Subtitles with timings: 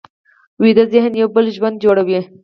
[0.61, 2.19] ویده ذهن یو بل ژوند جوړوي